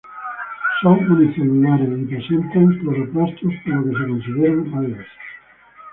[0.81, 5.07] Son unicelulares y presentan cloroplastos, por lo que se consideran algas.